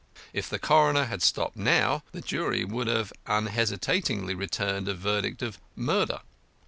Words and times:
If 0.33 0.49
the 0.49 0.57
coroner 0.57 1.05
had 1.05 1.21
stopped 1.21 1.55
now, 1.55 2.01
the 2.11 2.21
jury 2.21 2.65
would 2.65 2.87
have 2.87 3.13
unhesitatingly 3.27 4.33
returned 4.33 4.87
a 4.87 4.95
verdict 4.95 5.43
of 5.43 5.59
"murder." 5.75 6.21